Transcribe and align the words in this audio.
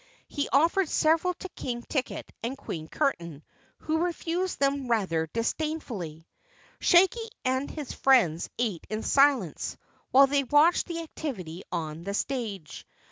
He 0.27 0.49
offered 0.51 0.89
several 0.89 1.35
to 1.35 1.49
King 1.49 1.83
Ticket 1.83 2.31
and 2.41 2.57
Queen 2.57 2.87
Curtain, 2.87 3.43
who 3.81 3.99
refused 3.99 4.59
them 4.59 4.87
rather 4.87 5.27
disdainfully. 5.27 6.25
Shaggy 6.79 7.29
and 7.45 7.69
his 7.69 7.91
friends 7.93 8.49
ate 8.57 8.87
in 8.89 9.03
silence 9.03 9.77
while 10.09 10.25
they 10.25 10.43
watched 10.43 10.87
the 10.87 11.03
activity 11.03 11.61
on 11.71 12.03
the 12.03 12.15
stage. 12.15 12.87